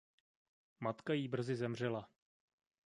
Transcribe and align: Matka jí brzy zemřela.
Matka 0.79 1.13
jí 1.13 1.27
brzy 1.27 1.55
zemřela. 1.55 2.09